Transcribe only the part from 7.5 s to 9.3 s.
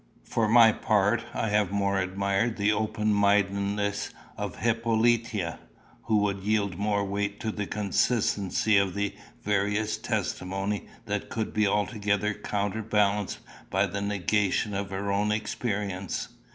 the consistency of the